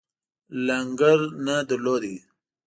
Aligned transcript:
لنګر 0.65 1.19
نه 1.45 1.55
درلود. 1.69 2.03